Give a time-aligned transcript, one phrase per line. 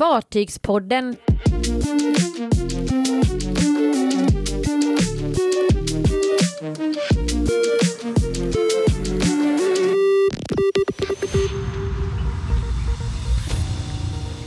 [0.00, 1.16] Fartygspodden.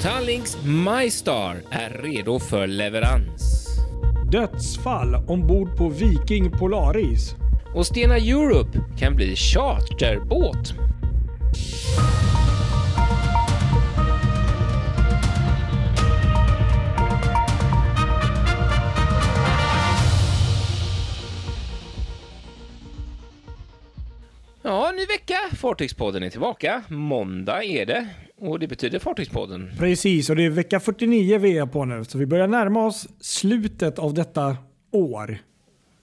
[0.01, 3.67] Tallinks MyStar är redo för leverans.
[4.31, 7.35] Dödsfall ombord på Viking Polaris.
[7.75, 10.73] Och Stena Europe kan bli charterbåt.
[25.63, 26.83] Fartygspodden är tillbaka.
[26.87, 29.71] Måndag är det och det betyder Fartygspodden.
[29.79, 32.03] Precis, och det är vecka 49 vi är på nu.
[32.03, 34.57] Så vi börjar närma oss slutet av detta
[34.91, 35.37] år.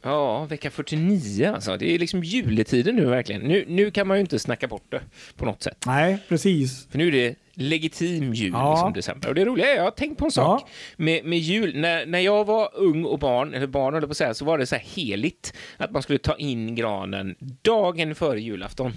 [0.03, 1.77] Ja, vecka 49 alltså.
[1.77, 3.43] Det är liksom juletiden nu verkligen.
[3.43, 5.01] Nu, nu kan man ju inte snacka bort det
[5.37, 5.85] på något sätt.
[5.87, 6.87] Nej, precis.
[6.91, 8.73] För nu är det legitim jul, Ja.
[8.73, 9.29] liksom december.
[9.29, 10.69] Och det roliga är, jag har tänkt på en sak Ja.
[10.97, 11.77] med, med jul.
[11.81, 14.59] När, när jag var ung och barn, eller barn höll på att säga, så var
[14.59, 18.93] det så här heligt att man skulle ta in granen dagen före julafton.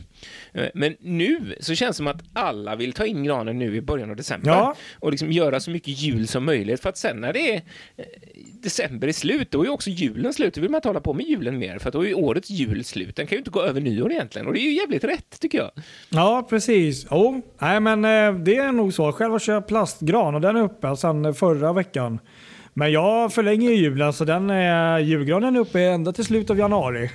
[0.53, 3.81] Eh, Men nu så känns det som att alla vill ta in granen nu i
[3.81, 4.75] början av december Ja.
[4.99, 7.61] och liksom göra så mycket jul som möjligt för att sen när det är
[7.97, 8.05] eh,
[8.63, 10.53] december är slut, då är också julen slut.
[10.53, 12.83] Då vill man inte hålla på med julen mer för att då är årets jul
[12.83, 13.15] slut.
[13.15, 15.57] Den kan ju inte gå över nyår egentligen och det är ju jävligt rätt tycker
[15.57, 15.71] jag.
[16.09, 17.05] Ja, precis.
[17.11, 19.11] Jo, nej men eh, det är nog så.
[19.11, 22.19] Själv har jag köpt plastgran och den är uppe sedan förra veckan.
[22.73, 26.57] Men jag förlänger ju julen så den är, julgranen är uppe ända till slutet av
[26.57, 27.09] januari.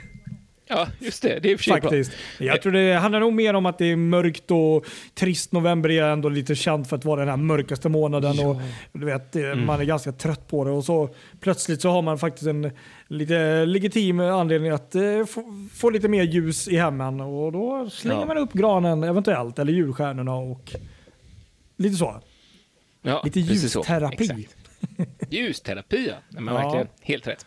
[0.71, 1.39] Ja, just det.
[1.43, 1.81] Det är för sig bra.
[1.81, 2.13] Faktiskt.
[2.39, 5.53] Jag tror det handlar nog mer om att det är mörkt och trist.
[5.53, 8.47] November är ändå lite känt för att vara den här mörkaste månaden.
[8.47, 8.57] Och
[8.93, 9.67] du vet, eh, Mm.
[9.67, 11.09] Man är ganska trött på det och så
[11.41, 12.71] plötsligt så har man faktiskt en
[13.09, 17.21] lite legitim anledning att eh, få, få lite mer ljus i hemmen.
[17.21, 18.27] Och då slänger Ja.
[18.27, 20.75] man upp granen eventuellt, eller julstjärnorna och
[21.79, 22.21] lite så.
[23.03, 24.47] Ja, Lite ljusterapi.
[25.31, 26.15] Ljusterapi, ja.
[26.29, 26.61] Nej, men Ja.
[26.63, 26.87] verkligen.
[27.01, 27.47] Helt rätt.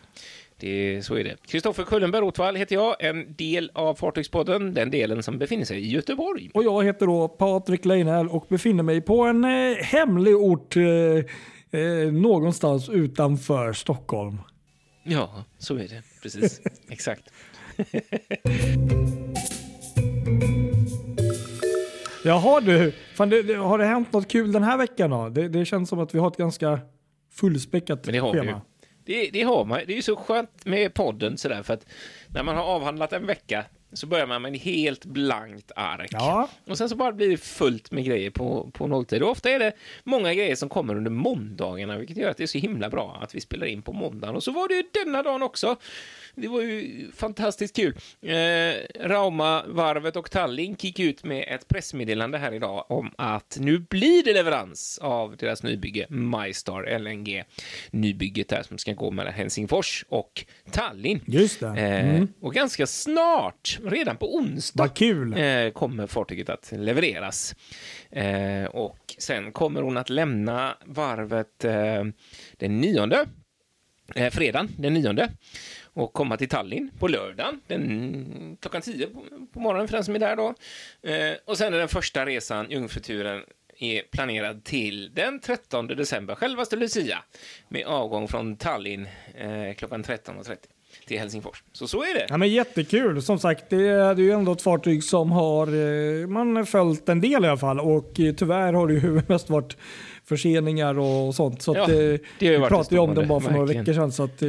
[0.56, 1.36] Det, så är det.
[1.46, 5.88] Kristoffer Kullenberg Rothvall heter jag, en del av Fartygspodden, den delen som befinner sig i
[5.90, 6.50] Göteborg.
[6.54, 10.82] Och jag heter då Patrik Leinell och befinner mig på en eh, hemlig ort eh,
[11.80, 14.38] eh, någonstans utanför Stockholm.
[15.04, 16.02] Ja, så är det.
[16.22, 16.60] Precis.
[16.88, 17.22] Exakt.
[22.24, 25.28] Jaha du, fan det, det, har det hänt något kul den här veckan då?
[25.28, 26.80] Det, det känns som att vi har ett ganska
[27.32, 28.60] fullspäckat Men det har vi schema.
[29.04, 29.80] Det, det har man.
[29.86, 31.86] Det är ju så skönt med podden sådär, för att
[32.28, 36.10] när man har avhandlat en vecka så börjar man med en helt blankt ark.
[36.12, 39.22] Ja, Och sen så bara blir det fullt med grejer på, på nolltid.
[39.22, 39.72] Och ofta är det
[40.04, 43.34] många grejer som kommer under måndagarna, vilket gör att det är så himla bra att
[43.34, 44.36] vi spelar in på måndagen.
[44.36, 45.76] Och så var det ju denna dagen också.
[46.34, 47.94] Det var ju fantastiskt kul.
[48.22, 48.74] Eh,
[49.08, 54.24] Rauma, Varvet och Tallink gick ut med ett pressmeddelande här idag om att nu blir
[54.24, 57.44] det leverans av deras nybygge MyStar LNG.
[57.90, 61.20] Nybygget där som ska gå mellan Helsingfors och Tallinn.
[61.26, 61.66] just det.
[61.66, 62.28] Eh, Mm.
[62.40, 65.32] Och ganska snart, redan på onsdag, Vad kul.
[65.38, 67.54] eh, kommer fartyget att levereras.
[68.10, 72.04] Eh, och sen kommer hon att lämna varvet eh,
[72.56, 73.26] den nionde,
[74.14, 75.28] eh, fredagen den nionde
[75.94, 80.14] och komma till Tallinn på lördagen den, klockan 10 på, på morgonen för den som
[80.14, 80.54] är där då.
[81.10, 83.42] Eh, och sen är den första resan, jungfruturen,
[83.78, 87.24] är planerad till den 13 december, självaste Lucia,
[87.68, 90.56] med avgång från Tallinn eh, klockan 13.30
[91.06, 91.62] till Helsingfors.
[91.72, 92.26] Så så är det.
[92.28, 93.22] Ja, men jättekul.
[93.22, 97.08] Som sagt, det är, det ju ändå ett fartyg som har eh, man har följt
[97.08, 99.76] en del i alla fall och eh, tyvärr har det ju mest varit
[100.24, 101.62] förseningar och sånt.
[101.62, 103.84] Så Ja, eh, det ju vi pratade ju om den bara för några verkligen.
[103.84, 104.12] veckor sedan.
[104.12, 104.40] Så att,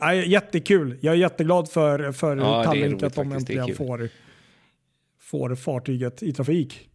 [0.00, 0.96] nej, jättekul.
[1.00, 3.28] Jag är jätteglad för, för Ja, det Tallink att de.
[3.30, 4.08] Det äntligen får,
[5.20, 6.88] får fartyget i trafik.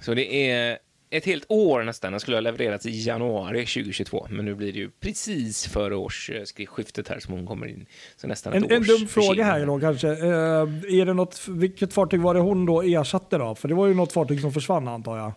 [0.00, 0.78] Så det är
[1.10, 2.12] ett helt år nästan.
[2.12, 7.08] Den skulle ha levererats i januari 2022, men nu blir det ju precis före årsskiftet
[7.08, 7.86] här som hon kommer in.
[8.16, 10.08] Så nästan ett En, en dum fråga här då kanske.
[10.08, 13.54] Eh, är det något, vilket fartyg var det hon då ersatte då?
[13.54, 15.32] För det var ju något fartyg som försvann antar jag.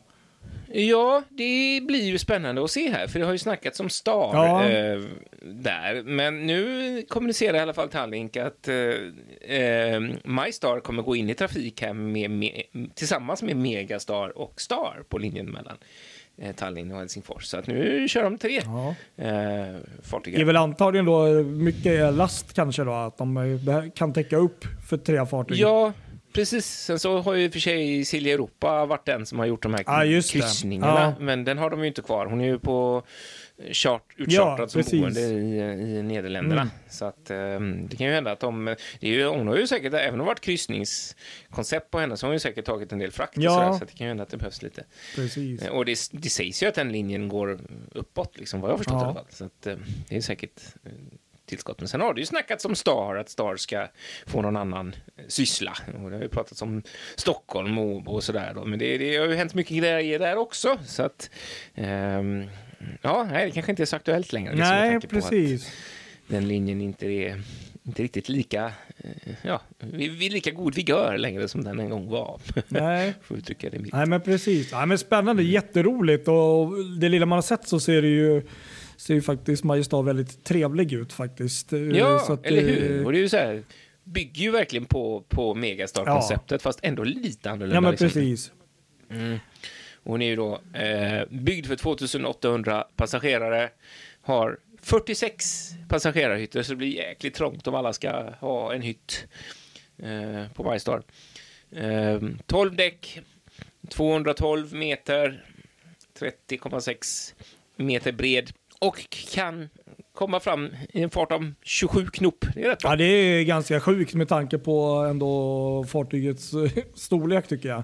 [0.74, 4.30] Ja, det blir ju spännande att se här, för det har ju snackats om Star
[4.34, 4.70] Ja.
[4.70, 5.02] eh,
[5.42, 6.04] där.
[6.04, 8.76] Men nu kommunicerar i alla fall Tallink att eh,
[9.48, 12.62] eh, MyStar kommer gå in i trafik här med, med,
[12.96, 15.78] tillsammans med Megastar och Star på linjen mellan
[16.38, 17.44] eh, Tallinn och Helsingfors.
[17.46, 18.96] Så att nu kör de tre Ja.
[19.26, 20.36] eh, fartyg.
[20.36, 24.66] Det är väl antagligen då mycket last kanske då, att de eh, kan täcka upp
[24.90, 25.58] för tre fartyg.
[25.58, 25.94] Ja,
[26.34, 29.74] Precis, sen så har ju för sig Silja Europa varit den som har gjort de
[29.74, 30.32] här det.
[30.42, 31.24] kryssningarna, Ja.
[31.26, 32.26] men den har de ju inte kvar.
[32.26, 33.04] Hon är ju på
[33.72, 35.02] chart, utchartrad Ja, som precis.
[35.02, 35.58] boende i,
[35.98, 36.62] i Nederländerna.
[36.62, 36.74] Mm.
[36.90, 38.66] Så att ehm, det kan ju hända att de,
[39.00, 42.26] det är ju, hon har ju säkert, även om det varit kryssningskoncept på henne, så
[42.26, 43.52] har hon ju säkert tagit en del frakt Ja.
[43.54, 44.84] sådär, så att det kan ju hända att det behövs lite.
[45.16, 45.62] Precis.
[45.62, 47.60] Eh, Och det, det sägs ju att den linjen går
[47.92, 49.02] uppåt, liksom, vad jag har förstått Ja.
[49.02, 49.26] i alla fall.
[49.30, 49.76] Så att, eh,
[50.10, 50.92] det är säkert eh,
[51.46, 51.80] tillskott.
[51.80, 53.88] Men sen har det ju snackats om Star, att Star ska
[54.28, 54.96] få någon annan
[55.28, 55.78] syssla.
[56.04, 56.84] Och det har ju pratats om
[57.16, 58.52] Stockholm och, och sådär.
[58.56, 58.66] Då.
[58.66, 60.80] Men det, det har ju hänt mycket grejer där också.
[60.86, 61.30] Så att,
[61.76, 62.50] ehm,
[63.02, 64.56] ja, nej, det kanske inte är så aktuellt längre.
[64.56, 65.72] Nej, precis.
[66.28, 67.42] Den linjen inte är
[67.84, 72.10] inte riktigt lika, eh, ja, vid, vid lika god vigör längre som den en gång
[72.10, 72.40] var.
[72.68, 73.14] Nej.
[73.22, 73.80] Får uttrycka det.
[73.94, 74.72] Nej men precis.
[74.72, 78.42] Nej, men spännande, jätteroligt och det lilla man har sett så ser det ju,
[78.98, 81.74] ser ju faktiskt Mariestad väldigt trevlig ut faktiskt.
[81.74, 83.06] Eh, Ja, Så att, eller hur?
[83.06, 83.64] Och det är ju så här,
[84.04, 87.76] bygger ju verkligen på, på Megastar-konceptet, fast ändå lite annorlunda.
[87.76, 88.08] Ja men liksom.
[88.08, 88.52] precis.
[89.12, 89.38] Mm.
[90.04, 93.70] Hon är ju då eh, byggd för 2800 passagerare,
[94.22, 99.28] har 46 passagerarhytter, så det blir jäkligt trångt om alla ska ha en hytt
[99.98, 101.04] eh, på Majestar.
[101.72, 103.22] Eh, 12 däck,
[103.90, 105.46] 212 meter,
[106.20, 107.34] 30,6
[107.76, 109.70] meter bred och kan
[110.14, 112.46] komma fram i en fart om 27 knop.
[112.56, 112.92] Det är rätt bra.
[112.92, 116.52] Ja det är ganska sjukt med tanke på ändå fartygets
[116.96, 117.84] storlek tycker jag.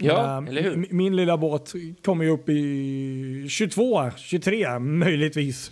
[0.00, 0.86] Ja, Eh, eller hur?
[0.90, 1.72] Min lilla båt
[2.04, 5.70] kommer ju upp i 22, 23 möjligtvis.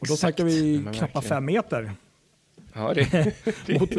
[0.00, 1.92] Och då snackar vi Ja, knappt fem meter
[2.74, 3.32] Ja, det,
[3.80, 3.90] mot,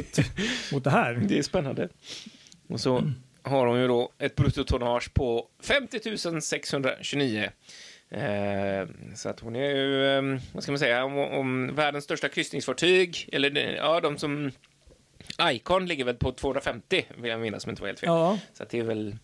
[0.71, 1.13] mot det här.
[1.27, 1.89] Det är spännande.
[2.67, 3.11] Och så
[3.43, 7.49] har de ju då ett bruttotonnage på 50 629.
[8.09, 12.29] Eh, så att hon är ju, eh, vad ska man säga, om, om världens största
[12.29, 14.51] kryssningsfartyg, eller det- ja, de som...
[15.43, 18.07] Icon ligger väl på 250, vill jag minnas, om inte var helt fel.
[18.09, 19.17] Ja, Så det är väl,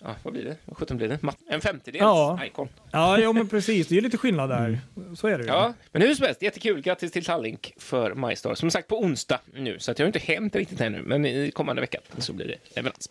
[0.00, 0.56] ja, vad blir det?
[0.64, 1.18] Vad sjutton blir det?
[1.48, 2.40] En femtedels Ja.
[2.46, 2.68] Icon.
[2.92, 3.88] ja, ja men precis.
[3.88, 4.80] Det är lite skillnad där.
[5.16, 5.50] Så är det ju.
[5.50, 6.80] Ja, men hur som helst, jättekul.
[6.80, 8.54] Grattis till Tallink för MyStar.
[8.54, 11.50] Som sagt på onsdag nu, så att jag har inte hämt riktigt ännu, men i
[11.50, 13.10] kommande vecka så blir det leverans.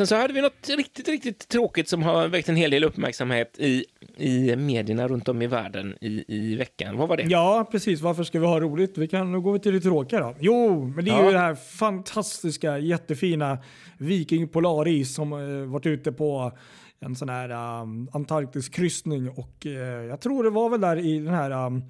[0.00, 3.58] Sen så hade vi något riktigt, riktigt tråkigt som har väckt en hel del uppmärksamhet
[3.58, 3.84] i,
[4.16, 6.96] i medierna runt om i världen i, i veckan.
[6.96, 7.22] Vad var det?
[7.22, 8.00] Ja, precis.
[8.00, 8.98] Varför ska vi ha roligt?
[8.98, 10.34] Vi kan, nu går vi till det tråkiga då.
[10.40, 11.26] Jo, men det är Ja.
[11.26, 13.58] ju det här fantastiska, jättefina
[13.98, 16.52] Viking Polaris som eh, varit ute på
[17.00, 19.72] en sån här um, Antarktisk kryssning och eh,
[20.04, 21.82] jag tror det var väl där i den här um,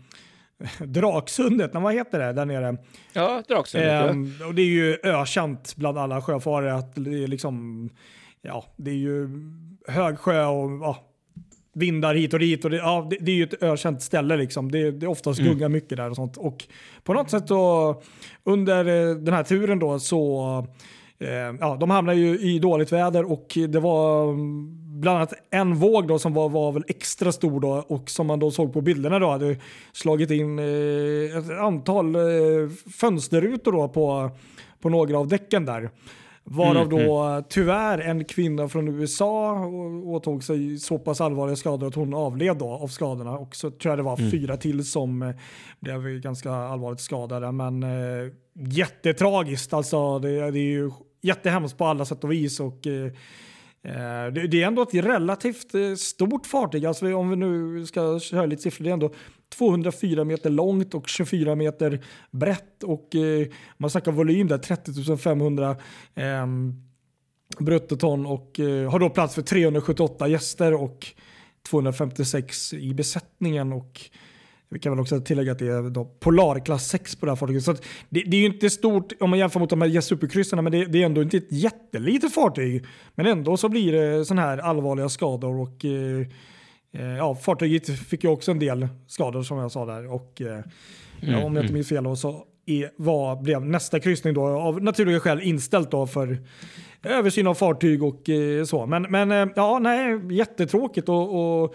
[0.78, 2.76] Draksundet, vad heter det där nere?
[3.12, 3.92] Ja, Draksundet.
[3.92, 4.08] ja.
[4.08, 7.88] Ehm, och det är ju ökänt bland alla sjöfarare att det är liksom,
[8.42, 9.28] ja, det är ju
[9.88, 11.10] hög sjö och ja,
[11.72, 12.64] vindar hit och dit.
[12.64, 14.70] Och det, ja, det, det är ju ett ökänt ställe liksom.
[14.70, 16.36] Det, det är oftast gungar mycket där och sånt.
[16.36, 16.64] Och
[17.04, 18.02] på något sätt då
[18.44, 20.66] under eh, den här turen då så
[21.18, 21.28] eh,
[21.60, 26.08] ja, de hamnade ju i dåligt väder och det var mm, bland annat en våg
[26.08, 29.18] då som var, var väl extra stor då och som man då såg på bilderna
[29.18, 29.56] då hade
[29.92, 32.22] slagit in eh, ett antal eh,
[33.00, 34.30] fönsterrutor då på,
[34.80, 35.90] på några av däcken där.
[36.44, 39.66] Varav då tyvärr en kvinna från USA
[40.04, 43.38] åtog sig så pass allvarliga skador att hon avled då av skadorna.
[43.38, 45.34] Och så tror jag det var fyra till som eh,
[45.80, 47.52] blev ganska allvarligt skadade.
[47.52, 50.18] Men eh, jättetragiskt alltså.
[50.18, 52.60] Det, det är ju jättehemskt på alla sätt och vis.
[52.60, 53.12] Och, eh,
[53.82, 56.86] Eh, det, är ändå ett relativt eh, stort fartyg.
[56.86, 58.84] Alltså, om vi nu ska köra lite siffror.
[58.84, 59.12] Det är ändå
[59.54, 62.82] 204 meter långt och 24 meter brett.
[62.82, 63.46] Och eh,
[63.76, 65.76] man snackar volym där 30 500
[66.14, 66.74] ehm,
[67.58, 68.60] bruttoton och
[68.90, 71.06] har då plats för 378 gäster och
[71.70, 73.72] 256 i besättningen.
[73.72, 74.00] Och
[74.72, 77.64] vi kan väl också tillägga att det är då Polarklass 6 på det här fartyget.
[77.64, 80.62] Så att det, det är ju inte stort om man jämför mot de här superkryssarna,
[80.62, 82.84] men det, det är ändå inte ett jättelitet fartyg.
[83.14, 85.60] Men ändå så blir det sådana här allvarliga skador.
[85.60, 86.26] och eh,
[86.92, 90.12] eh, ja, Fartyget fick ju också en del skador som jag sa där.
[90.12, 90.60] Och, eh,
[91.20, 94.82] ja, om jag inte minns fel då, så är, var, blev nästa kryssning då av
[94.82, 96.38] naturliga skäl inställt då för
[97.02, 98.86] översyn av fartyg och eh, så.
[98.86, 101.74] Men, men eh, ja, nej, jättetråkigt och, och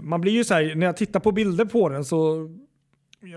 [0.00, 2.48] man blir ju så här, när jag tittar på bilder på den så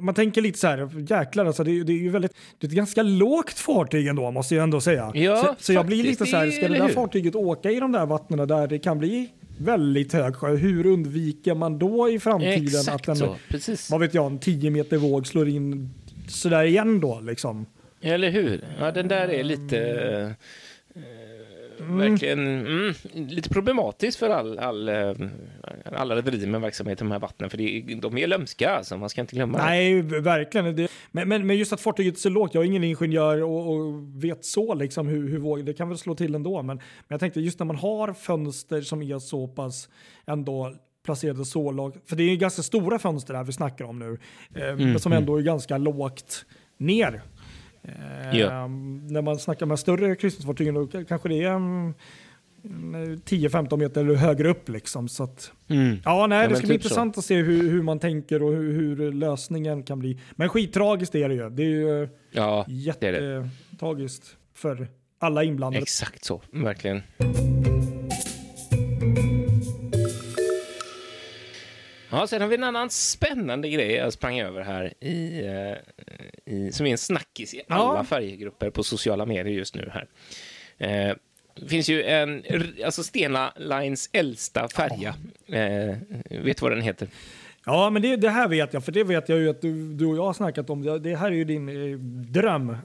[0.01, 2.69] man tänker lite så här, jäklar alltså, det, är- det är ju väldigt, det är
[2.69, 5.11] ett ganska lågt fartyg ändå måste jag ändå säga.
[5.15, 7.91] Ja, så, så jag blir lite så här, ska det där fartyget åka i de
[7.91, 12.63] där vattnen där det kan bli väldigt hög sjö, hur undviker man då i framtiden
[12.63, 13.91] Exakt att en, så, precis.
[13.91, 15.89] vad vet jag, en 10 meter våg slår in
[16.27, 17.65] sådär igen då liksom?
[18.01, 18.63] Eller hur?
[18.79, 20.35] Ja, den där är lite...
[21.81, 25.13] eh, verkligen mm, lite problematiskt för all, all, eh,
[25.95, 27.49] alla rederier med verksamhet i de här vattnen.
[27.49, 30.75] För det, de är lömska, alltså, man ska inte glömma Nej, verkligen.
[30.75, 33.73] Det, men, men, men, just att fartyget är så lågt, jag är ingen ingenjör och,
[33.73, 36.61] och vet så liksom hur, hur våg, det kan väl slå till ändå.
[36.61, 39.89] Men, men jag tänkte just när man har fönster som är så pass
[40.25, 44.19] ändå placerade så lågt, för det är ganska stora fönster här vi snackar om nu,
[44.55, 46.45] eh, mm, som ändå är ganska lågt
[46.77, 47.21] ner.
[47.83, 48.67] Eh, ja.
[49.09, 51.93] När man snackar med större kryssningsfartyg då kanske det är um,
[52.63, 54.69] 10-15 meter eller högre upp.
[54.69, 55.97] Liksom, så att, mm.
[56.05, 57.19] ja, nej, ja, det ska bli typ intressant så.
[57.19, 60.19] att se hur, hur man tänker och hur, hur, lösningen kan bli.
[60.31, 61.49] Men skittragiskt är det ju.
[61.49, 64.87] Det är ju ja, jättetragiskt för
[65.19, 65.83] alla inblandade.
[65.83, 67.01] Exakt så, verkligen.
[72.11, 76.10] Ja, sen har vi en annan spännande grej jag sprang över här i, eh,
[76.51, 78.03] i som är en snackis i alla ja.
[78.03, 80.07] färjegrupper på sociala medier just nu här.
[80.77, 81.15] Eh,
[81.55, 82.43] det finns ju en,
[82.85, 85.15] alltså Stena Lines äldsta färja.
[85.45, 85.55] Ja.
[85.55, 85.97] Eh,
[86.29, 87.07] vet du vad den heter?
[87.65, 90.05] Ja, men det, det, här vet jag, för det vet jag ju att du, du
[90.05, 91.01] och jag har snackat om.
[91.01, 91.97] Det här är ju din eh,
[92.31, 92.77] dröm.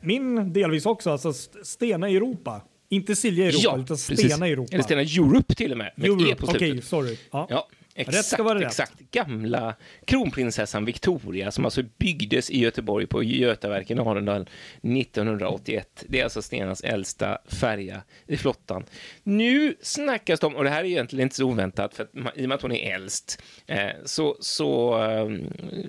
[0.00, 2.62] Min delvis också, alltså Stena Europa.
[2.88, 4.42] Inte Silja Europa, ja, utan Stena precis.
[4.42, 4.72] Europa.
[4.72, 5.92] Eller Stena Europe till och med.
[5.96, 7.16] med Europe, okej, okay, sorry.
[7.30, 7.46] Ja.
[7.50, 7.68] ja.
[8.00, 8.98] Exakt, exakt.
[9.10, 14.48] Gamla kronprinsessan Victoria som alltså byggdes i Göteborg på Götaverken Arendal
[14.82, 16.04] 1981.
[16.08, 18.84] Det är alltså Stenas äldsta färja i flottan.
[19.22, 22.48] Nu snackas om, och det här är egentligen inte så oväntat, för att, i och
[22.48, 25.28] med att hon är äldst, eh, så, så eh,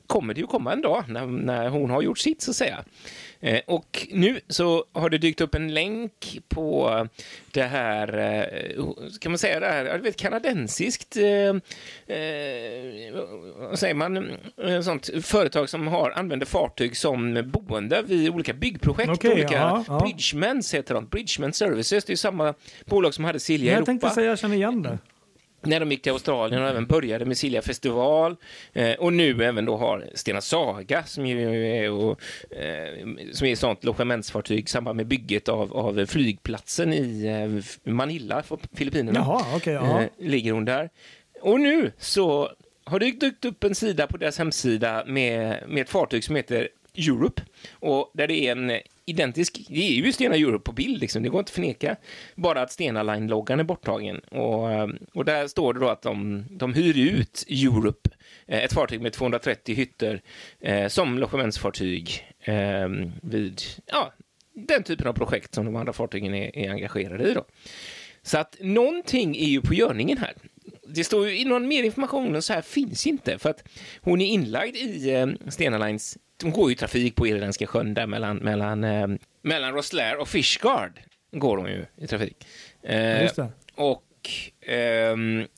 [0.08, 2.86] kommer det ju komma en dag när, när hon har gjort sitt, så att säga.
[3.41, 7.07] Eh, och nu så har det dykt upp en länk på
[7.51, 8.86] det här, eh,
[9.19, 11.53] kan man säga det här, du vet kanadensiskt, eh,
[13.57, 14.38] vad säger man,
[14.83, 19.12] sånt företag som har, använder fartyg som boende vid olika byggprojekt.
[19.12, 20.00] Okay, olika ja, ja.
[20.00, 22.53] Bridgemans heter de, Bridgeman Services, det är samma
[22.86, 23.79] bolag som hade Silja Europa.
[23.79, 24.98] Jag tänkte säga, jag känner igen det
[25.62, 28.36] när de gick till Australien och även började med Silja festival
[28.74, 33.53] eh, och nu även då har Stena Saga som ju är, och, eh, som är
[33.53, 39.20] ett sånt logementsfartyg i samband med bygget av, av flygplatsen i eh, Manila, Filippinerna.
[39.20, 40.01] Jaha, okay, ja.
[40.01, 40.89] Eh, ligger hon där.
[41.41, 42.51] Och nu så
[42.84, 46.70] har det dykt upp en sida på deras hemsida med, med ett fartyg som heter
[46.98, 47.41] Europe
[47.74, 48.72] och där det är en
[49.05, 51.96] identisk, det är ju Stena Europe på bild, liksom, det går inte att förneka.
[52.36, 54.20] Bara att Stena Line-loggan är borttagen.
[54.20, 58.10] Och, eh, och där står det då att de, de hyr ut Europe,
[58.48, 60.22] eh, ett fartyg med 230 hytter,
[60.60, 62.89] eh, som logementsfartyg eh,
[63.22, 64.13] vid ja,
[64.53, 67.34] den typen av projekt som de andra fartygen är, är engagerade i.
[67.34, 67.46] Då.
[68.22, 70.34] Så att någonting är ju på görningen här.
[70.88, 73.63] Det står ju någon mer information och så här finns inte för att
[74.01, 78.07] hon är inlagd i eh, Stena Lines de går ju trafik på Irländska sjön där
[78.07, 79.07] mellan, mellan, eh,
[79.41, 81.00] mellan Rosslare och Fishguard.
[81.31, 82.48] Går de ju i trafik.
[82.83, 83.29] Eh,
[83.75, 84.03] och
[84.62, 85.15] eh,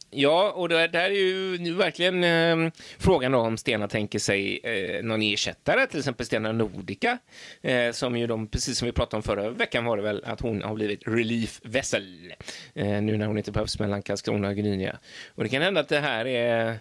[0.10, 5.04] ja, och det där är ju verkligen eh, frågan då om Stena tänker sig eh,
[5.04, 7.18] någon ersättare, till exempel Stena Nordica,
[7.62, 10.42] eh, som ju de, precis som vi pratade om förra veckan var det väl, att
[10.42, 12.34] hon har blivit relief vessel,
[12.76, 14.98] eh, nu när hon inte behövs mellan Karlskrona och Gdynia.
[15.36, 16.80] Och det kan hända att det här är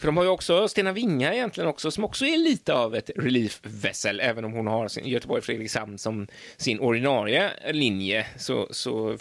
[0.00, 3.10] för de har ju också Stena Vinga egentligen också, som också är lite av ett
[3.16, 6.26] relief vessel, även om hon har sin Göteborg-Fredrikshamn som
[6.56, 9.16] sin ordinarie linje, så, så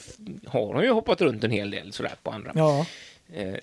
[0.48, 2.52] har hon ju hoppat runt en hel del sådär på andra.
[2.56, 2.86] Ja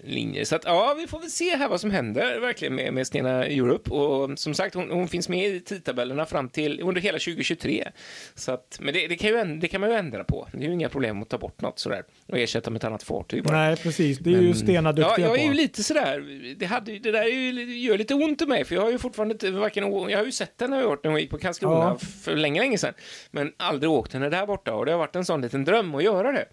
[0.05, 0.45] linjer.
[0.45, 3.45] Så att, ja, vi får väl se här vad som händer verkligen med, med Stena
[3.45, 3.91] Europe.
[3.91, 7.89] Och som sagt, hon, hon finns med i tidtabellerna fram till under hela 2023.
[8.35, 10.49] Så att, men det, det, kan ju, det kan man ju ändra på.
[10.53, 13.03] Det är ju inga problem att ta bort något sådär och ersätta med ett annat
[13.03, 13.57] fartyg bara.
[13.57, 14.19] Nej, precis.
[14.19, 16.21] Det är men, ju Stena duktiga ja, jag är ju lite sådär,
[16.57, 18.99] det, hade, det där är ju, gör lite ont i mig, för jag har ju
[18.99, 21.99] fortfarande inte, varken, jag har ju sett henne när hon gick på Karlskrona ja.
[22.23, 22.95] för länge, länge sedan,
[23.31, 26.05] men aldrig åkt henne där borta och det har varit en sån liten dröm att
[26.05, 26.45] göra det.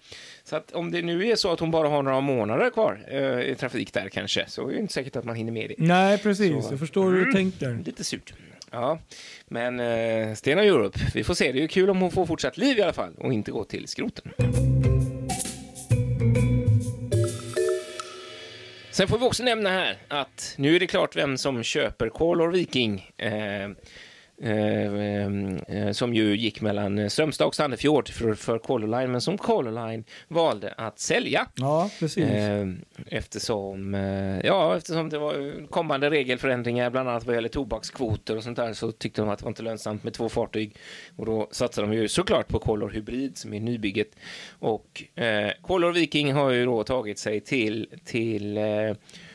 [0.44, 3.56] Så att om det nu är så att hon bara har några månader kvar eh,
[3.56, 5.76] trafik där kanske, så är det inte säkert att man hinner med det.
[5.78, 6.66] Nej, precis.
[6.66, 7.84] Så, jag förstår hur du mm, tänker.
[7.86, 8.34] Lite surt.
[8.72, 9.00] Ja,
[9.48, 11.52] men eh, Stena Europe, vi får se.
[11.52, 13.64] Det är ju kul om hon får fortsatt liv i alla fall och inte gå
[13.64, 14.32] till skroten.
[18.92, 22.52] Sen får vi också nämna här att nu är det klart vem som köper Color
[22.52, 23.12] Viking.
[23.18, 23.70] Eh,
[25.92, 30.04] som ju gick mellan Strömstad och Sandefjord för, för Color Line, men som Color Line
[30.28, 31.48] valde att sälja.
[31.56, 32.24] Ja, precis.
[32.24, 32.68] Eh,
[33.08, 33.94] eftersom,
[34.44, 38.92] ja, eftersom det var kommande regelförändringar, bland annat vad gäller tobakskvoter och sånt där, så
[38.92, 40.76] tyckte de att det var inte lönsamt med två fartyg.
[41.16, 44.16] Och då satsade de ju såklart på Color Hybrid som är nybygget.
[44.60, 48.64] Och eh, Color Viking har ju då tagit sig till, till eh,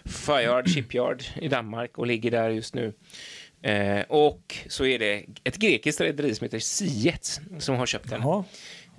[0.04, 2.92] Fireyard Shipyard i Danmark och ligger där just nu.
[3.62, 8.22] Eh, och så är det ett grekiskt rederi som heter Siets som har köpt den.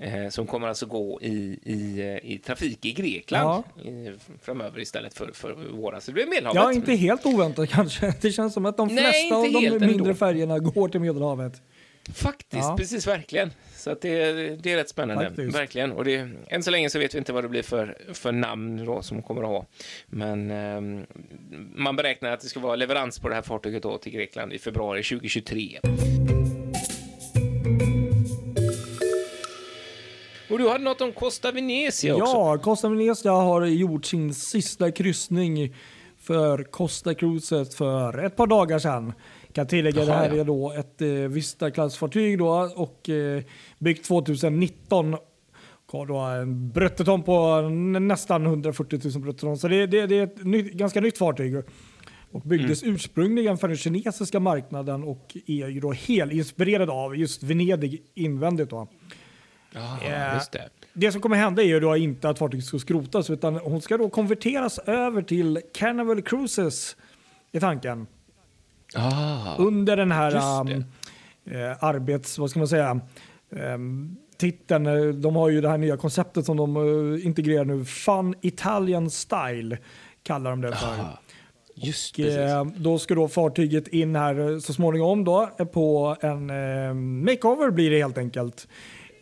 [0.01, 4.11] Eh, som kommer alltså gå i, i, eh, i trafik i Grekland i,
[4.41, 6.01] framöver istället för, för våra.
[6.01, 6.61] Så det blir Medelhavet.
[6.61, 8.13] Ja, inte helt oväntat kanske.
[8.21, 10.13] Det känns som att de Nej, flesta av de mindre ändå.
[10.13, 11.61] färgerna går till Medelhavet.
[12.13, 12.75] Faktiskt, Ja.
[12.77, 13.51] precis verkligen.
[13.75, 14.31] Så att det,
[14.63, 15.25] det är rätt spännande.
[15.25, 15.55] Faktiskt.
[15.57, 15.91] Verkligen.
[15.91, 18.85] Och det, än så länge så vet vi inte vad det blir för, för namn
[18.85, 19.65] då som kommer att ha.
[20.07, 21.05] Men ehm,
[21.75, 24.59] man beräknar att det ska vara leverans på det här fartyget då till Grekland i
[24.59, 25.79] februari 2023.
[30.49, 32.25] Och du hade något om Costa Venezia också.
[32.33, 35.75] Ja, Costa Venezia har gjort sin sista kryssning
[36.21, 39.13] för Costa Cruises för ett par dagar sedan.
[39.53, 40.41] Kan tillägga, det Jaha, här ja.
[40.41, 43.43] är då ett eh, Vista-klassfartyg då och eh,
[43.79, 45.13] byggt 2019.
[45.13, 47.61] Och har då en bruttoton på
[47.99, 49.57] nästan 140 000 bruttoton.
[49.57, 51.55] Så det, det, det är ett nytt, ganska nytt fartyg.
[52.31, 52.95] Och byggdes Mm.
[52.95, 58.69] ursprungligen för den kinesiska marknaden och är ju då helt inspirerad av just Venedig invändigt.
[58.69, 58.87] Då.
[59.73, 60.69] Ja, Eh, just det.
[60.93, 63.97] Det som kommer hända är ju då inte att fartyget ska skrotas utan hon ska
[63.97, 66.95] då konverteras över till Carnival Cruises
[67.51, 68.07] i tanken.
[68.95, 70.83] Ah, Under den här um,
[71.45, 72.39] eh, arbets...
[72.39, 72.99] Vad ska man säga?
[73.49, 74.87] Um, titeln.
[74.87, 77.85] eh, De har ju det här nya konceptet som de eh, integrerar nu.
[77.85, 79.77] Fun Italian Style
[80.23, 80.87] kallar de det för.
[80.87, 81.19] ah,
[81.75, 86.93] just Och, eh, då ska då fartyget in här så småningom då på en eh,
[86.93, 88.67] makeover blir det helt enkelt.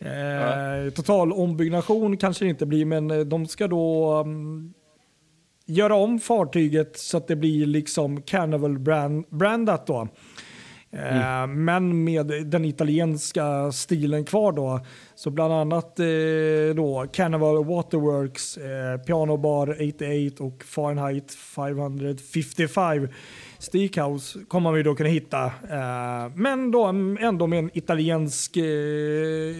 [0.00, 4.72] Eh, Total ombyggnation kanske det inte blir men de ska då mm,
[5.68, 10.08] göra om fartyget så att det blir liksom Carnival brand, brandat då.
[10.90, 14.80] Eh, Men med den italienska stilen kvar då.
[15.14, 16.06] Så bland annat eh,
[16.76, 23.08] då Carnival Waterworks, eh, Piano Bar 88 och Fahrenheit 555
[23.58, 25.44] Steakhouse kommer ju då kunna hitta.
[25.46, 26.84] Eh, men då
[27.20, 28.64] ändå med en italiensk eh,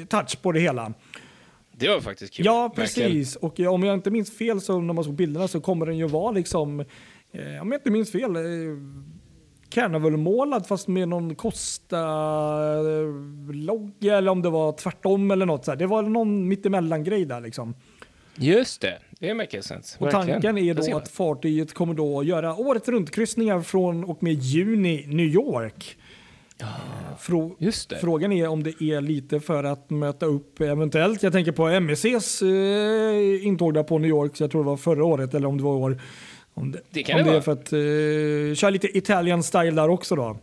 [0.09, 0.93] touch på det hela.
[1.79, 2.47] Det var faktiskt kul.
[2.47, 3.37] Ja, precis.
[3.37, 6.07] Och om jag inte minns fel så när man såg bilderna så kommer den ju
[6.07, 6.87] vara liksom, eh,
[7.63, 8.43] om jag inte minns fel, eh,
[9.71, 15.79] Carnival-målad fast med någon Costa-logga eller om det var tvärtom eller något så här.
[15.79, 17.75] Det var någon mittemellan-grej där liksom.
[18.35, 19.97] Just det, det makes sense.
[19.99, 20.43] Och Verkligen.
[20.43, 25.27] tanken är då att fartyget kommer då göra året runt-kryssningar från och med juni New
[25.27, 25.97] York.
[26.63, 26.67] Eh,
[27.19, 27.99] Frå- Just det.
[27.99, 32.43] Frågan är om det är lite för att möta upp eventuellt, jag tänker på MSCs
[32.43, 35.57] eh, intåg där på New York, så jag tror det var förra året eller om
[35.59, 36.01] det var år.
[36.55, 37.43] Om det, Det kan om det det är vara.
[37.43, 37.73] för att
[38.53, 40.39] eh, köra lite Italian style där också då.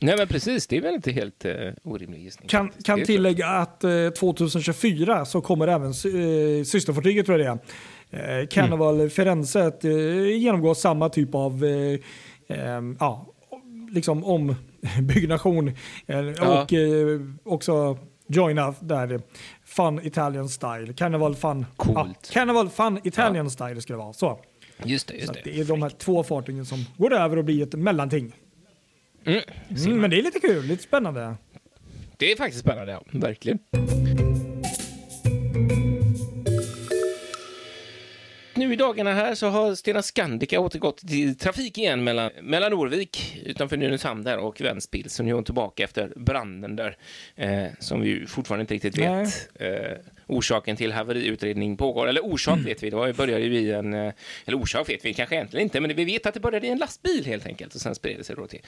[0.00, 0.66] Nej, men precis.
[0.66, 1.52] Det är väl inte helt uh,
[1.84, 2.48] orimlig gissning.
[2.48, 7.58] Kan, kan tillägga att eh, 2024 så kommer även eh, systerfartyget tror jag
[8.10, 8.40] det är.
[8.40, 11.98] Eh, Carnival Firenze att, eh, genomgå samma typ av eh,
[12.58, 13.26] eh, ja,
[13.94, 15.72] liksom ombyggnation
[16.06, 16.62] Ja.
[16.62, 19.20] och eh, också joina där
[19.64, 20.92] Fun Italian Style.
[20.92, 22.30] Carnival Fun, ja, Coolt.
[22.32, 24.12] Carnival Fun Italian Style ska det vara.
[24.12, 24.38] Så,
[24.84, 25.40] Just det, just det.
[25.44, 28.32] det är de här två fartygen som går över och blir ett mellanting.
[29.26, 29.40] Mm.
[29.86, 31.34] Mm, men det är lite kul, lite spännande.
[32.16, 33.02] Det är faktiskt spännande, ja.
[33.10, 33.58] Verkligen.
[38.74, 43.76] I dagarna här så har Stena Scandica återgått till trafik igen mellan, mellan Norvik utanför
[43.76, 45.14] Nynäshamn där och Ventspils.
[45.14, 46.96] Så nu är hon tillbaka efter branden där,
[47.36, 49.48] eh, som vi fortfarande inte riktigt vet.
[49.54, 53.94] Eh, orsaken till haveriutredning pågår, eller orsak vet vi, det var, började ju i en,
[53.94, 54.12] eh,
[54.44, 56.78] eller orsak vet vi kanske egentligen inte, men vi vet att det började i en
[56.78, 58.60] lastbil helt enkelt och sen spred det sig då till,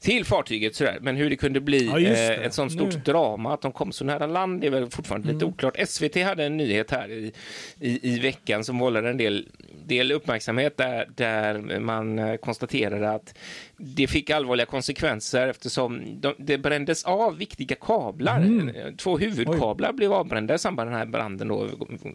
[0.00, 0.98] till fartyget sådär.
[1.00, 2.34] Men hur det kunde bli Ja, just det.
[2.36, 3.00] eh, ett sånt stort Nu.
[3.04, 5.76] drama att de kom så nära land är väl fortfarande lite oklart.
[5.88, 7.32] SVT hade en nyhet här i,
[7.80, 9.48] i, i veckan som vållade en del,
[9.86, 13.34] del uppmärksamhet där, där man eh, konstaterade att
[13.78, 18.40] det fick allvarliga konsekvenser eftersom de, det brändes av viktiga kablar.
[18.76, 21.68] Eh, Två huvudkablar blev avbrända i samband med den här branden då,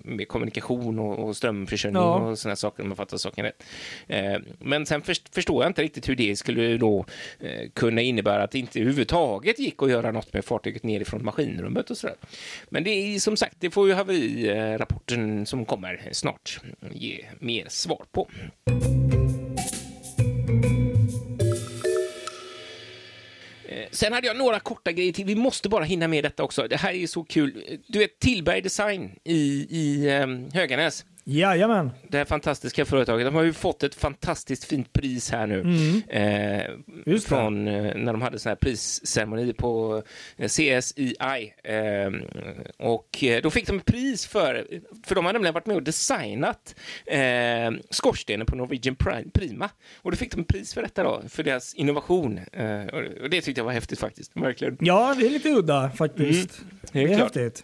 [0.03, 2.15] med kommunikation och, och strömförsörjning Ja.
[2.19, 3.63] och sådana saker om jag fattar saken rätt.
[4.07, 7.05] Eh, men sen först, förstår jag inte riktigt hur det skulle då
[7.39, 11.89] eh, kunna innebära att det inte överhuvudtaget gick att göra något med fartyget nerifrån maskinrummet
[11.89, 12.15] och sådär.
[12.69, 16.59] Men det är som sagt, det får ju haverirapporten som kommer snart
[16.91, 18.27] ge mer svar på.
[23.93, 25.25] Sen hade jag några korta grejer till.
[25.25, 26.67] Vi måste bara hinna med detta också.
[26.67, 27.79] Det här är så kul.
[27.87, 31.05] Du vet Tillberg Design i, i um, Höganäs.
[31.25, 31.91] Jajamän.
[32.07, 33.25] Det här fantastiska företaget.
[33.27, 35.59] De har ju fått ett fantastiskt fint pris här nu.
[36.09, 36.83] Eh, Mm.
[37.05, 37.35] Just det.
[37.35, 40.03] från eh, när de hade sån här prisceremoni på
[40.37, 41.15] eh, CSII.
[41.63, 42.11] Eh,
[42.79, 44.67] och eh, då fick de pris för,
[45.05, 49.69] för de har nämligen varit med och designat eh, skorstenen på Norwegian Pri- Prima.
[50.01, 52.39] Och då fick de pris för detta då, för deras innovation.
[52.51, 54.77] Eh, och och det tyckte jag var häftigt faktiskt, verkligen.
[54.79, 56.61] Ja, det är lite udda faktiskt.
[56.93, 57.35] Mm, det är klart.
[57.35, 57.63] häftigt.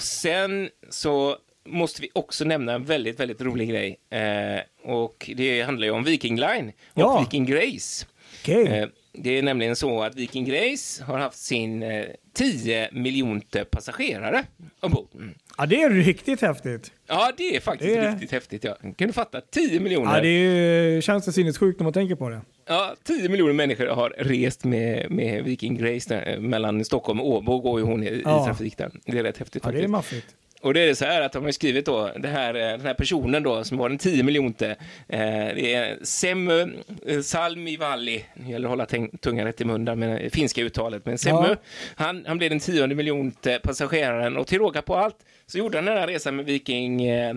[0.00, 1.36] Och sen så
[1.68, 3.98] måste vi också nämna en väldigt, väldigt rolig grej.
[4.10, 4.60] Eh,
[4.92, 7.20] och det handlar ju om Viking Line och Ja.
[7.20, 8.06] Viking Grace.
[8.42, 8.66] Okej.
[8.66, 14.44] Eh, det är nämligen så att Viking Grace har haft sin eh, 10 miljonte passagerare
[14.80, 15.08] ombord.
[15.14, 15.34] Mm.
[15.58, 16.92] Ja, det är riktigt häftigt.
[17.06, 18.64] Ja, det är faktiskt Det är- riktigt häftigt.
[18.64, 18.76] Ja.
[18.96, 19.40] Kan du fatta?
[19.40, 20.14] 10 miljoner.
[20.16, 22.40] Ja, det är, känns det sinnessjukt när man tänker på det.
[22.68, 27.28] Ja, 10 miljoner människor har rest med, med Viking Grace där, eh, mellan Stockholm och
[27.28, 28.42] Åbo går ju hon i, Ja.
[28.42, 28.90] i trafik där.
[29.04, 29.90] Det är rätt häftigt Ja, det är faktiskt.
[29.90, 30.26] maffigt.
[30.62, 32.94] Och det är så här att de har skrivit då, det här, eh, den här
[32.94, 34.66] personen då som var den 10 miljonte,
[35.08, 35.18] eh,
[35.54, 36.72] det är Semmu
[37.06, 38.86] eh, Salmivalli, det gäller att hålla
[39.20, 41.56] tungan rätt i mun där med finska uttalet, men Semmu, Ja.
[41.94, 45.84] han, han blev den tionde miljonte passageraren och till råga på allt så gjorde han
[45.84, 47.34] den här resan med Viking, eh,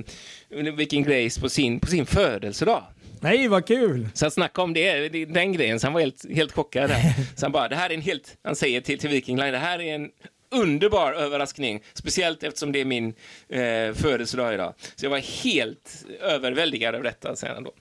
[0.50, 2.84] Viking Grace på sin, på sin födelsedag.
[3.20, 4.08] Nej, vad kul!
[4.14, 7.00] Så att snacka om det, det- den grejen, så han var helt, helt chockad där.
[7.36, 9.58] Så han bara, det här är en helt, han säger till, till Viking Line, det
[9.58, 10.10] här är en
[10.54, 13.13] underbar överraskning, speciellt eftersom det är min
[13.50, 14.74] eh, födelsedag idag.
[14.96, 17.72] Så jag var helt överväldigad över detta, han då.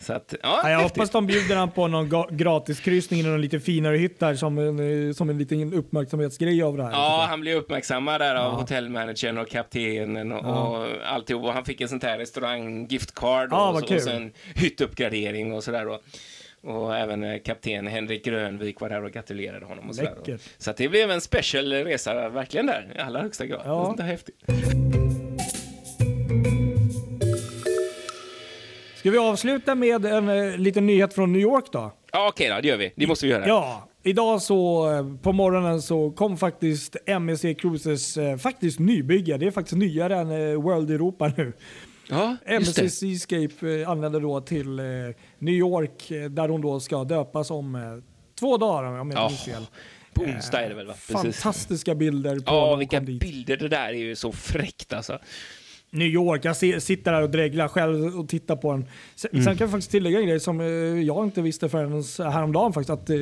[0.00, 0.96] Så att, ja, Ja, jag häftigt.
[0.98, 5.08] hoppas de bjuder han på någon gratiskryssning i någon lite finare hytt där som en,
[5.08, 6.90] eh, som en liten uppmärksamhetsgrej av det här.
[6.92, 11.44] Ja, han blev uppmärksammad där av hotellmanagern och kaptenen och, och alltihop.
[11.44, 13.96] Och han fick en sån här restaurang-giftcard Ja, och, vad så- kul.
[13.96, 16.00] och sen hyttuppgradering och sådär då.
[16.62, 19.88] Och även eh, kapten Henrik Grönvik var där och gratulerade honom.
[19.88, 19.96] Och.
[19.96, 20.40] Läckert.
[20.58, 23.62] Så att det blev en special resa, verkligen där, i allra högsta grad.
[23.64, 23.84] Ja.
[23.84, 24.36] Sånt där häftigt.
[28.96, 31.92] Ska vi avsluta med en eh, liten nyhet från New York då?
[32.12, 32.92] Ja, okej då, det gör vi.
[32.96, 33.46] Det måste vi göra.
[33.46, 39.36] Ja, idag så eh, på morgonen så kom faktiskt MSC Cruises eh, faktiskt nybygge.
[39.36, 41.52] Det är faktiskt nyare än eh, World Europa nu.
[42.08, 42.90] Ja, det.
[42.90, 44.84] Seascape eh, anländer då till eh,
[45.38, 48.02] New York eh, där hon då ska döpas om
[48.40, 49.66] två dagar om jag minns fel.
[50.14, 50.94] På onsdag är det väl, va?
[50.94, 53.56] Fantastiska bilder Ja, vilka bilder.
[53.56, 55.18] Det där är ju så fräckt alltså.
[55.94, 58.84] New York, jag sitter där och dreglar själv och tittar på den.
[59.14, 59.44] Sen, Mm.
[59.44, 60.66] sen kan jag faktiskt tillägga en grej som eh,
[61.00, 62.02] jag inte visste förrän
[62.32, 62.90] häromdagen faktiskt.
[62.90, 63.16] Att, eh,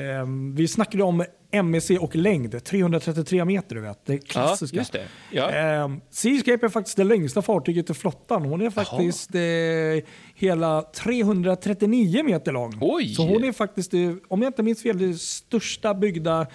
[0.00, 1.24] eh, vi snackade om
[1.64, 4.06] MEC och längd, 333 meter du vet.
[4.06, 4.76] Det Ja, klassiska.
[4.76, 5.04] just det.
[5.30, 5.50] Ja.
[5.50, 8.42] Eh, Seascape är faktiskt det längsta fartyget i flottan.
[8.44, 12.72] Hon är faktiskt eh, hela 339 meter lång.
[12.80, 13.14] Oj!
[13.14, 16.46] Så hon är faktiskt, eh, om jag inte minns fel, det största byggda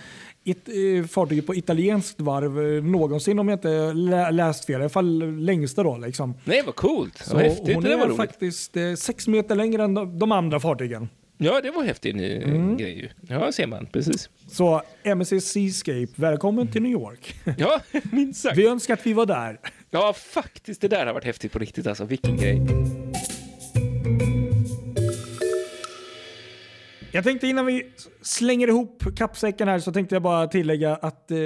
[0.44, 4.74] it, eh, fartyget på italienskt varv eh, någonsin om jag inte lä läst fel.
[4.74, 5.98] I alla fall längsta då.
[5.98, 6.34] Liksom.
[6.44, 7.18] Nej, vad coolt.
[7.18, 7.76] Så Vad häftigt.
[7.76, 8.18] hon Det var är roligt.
[8.18, 11.10] faktiskt eh, sex meter längre än de, andra fartygen.
[11.38, 12.78] Ja, det var häftig ny eh, Mm.
[12.78, 13.12] grej.
[13.28, 13.86] Ja, ser man.
[13.86, 14.30] Precis.
[14.52, 17.36] Så MSC Seascape, välkommen till New York.
[17.58, 17.80] Ja,
[18.12, 18.58] minst sagt.
[18.58, 19.60] Vi önskar att vi var där.
[19.90, 20.82] Ja, faktiskt.
[20.82, 22.06] Det där har varit häftigt på riktigt alltså.
[22.06, 22.62] Vilken grej.
[27.14, 31.38] Jag tänkte innan vi slänger ihop kappsäcken här så tänkte jag bara tillägga att eh,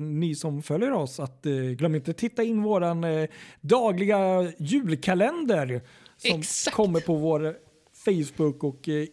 [0.00, 3.28] ni som följer oss, att eh, glöm inte titta in våran eh,
[3.60, 5.80] dagliga julkalender
[6.16, 6.76] som Exakt.
[6.76, 7.54] kommer på vår
[8.04, 9.06] Facebook och eh,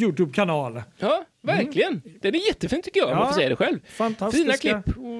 [0.00, 0.82] Youtube-kanal.
[0.98, 2.02] Ja, verkligen.
[2.20, 3.78] Den är jättefin tycker jag, om Ja, man får säga det själv.
[3.86, 5.14] fantastiska Fina klipp och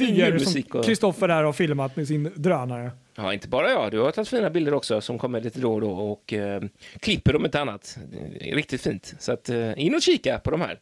[0.00, 0.84] Vyer som Och...
[0.84, 2.90] Kristoffer här har filmat med sin drönare.
[3.14, 3.90] Ja, inte bara jag.
[3.90, 6.62] Du har tagit fina bilder också som kommer lite då och då och eh,
[7.00, 7.98] klipper om inte annat.
[8.38, 9.14] Det är riktigt fint.
[9.18, 10.80] Så att, eh, in och kika på de här.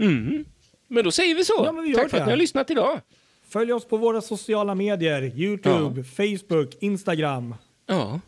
[0.00, 0.44] Mm.
[0.88, 1.62] Men då säger vi så.
[1.64, 2.22] Ja, men vi Tack för det.
[2.22, 3.00] att ni har lyssnat idag.
[3.48, 7.54] Följ oss på våra sociala medier, Youtube, Facebook, Instagram.
[7.86, 8.20] Ja,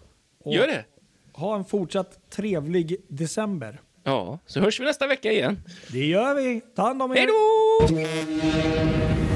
[0.45, 0.85] Och gör det.
[1.33, 3.81] Ha en fortsatt trevlig december.
[4.05, 5.63] Ja, så hörs vi nästa vecka igen.
[5.93, 6.61] Det gör vi.
[6.77, 7.17] Ta hand om er.
[7.17, 9.30] Hej då!